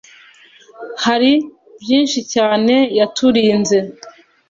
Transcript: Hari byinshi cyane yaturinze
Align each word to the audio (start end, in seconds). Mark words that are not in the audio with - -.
Hari 1.05 1.31
byinshi 1.81 2.19
cyane 2.33 2.75
yaturinze 2.97 3.77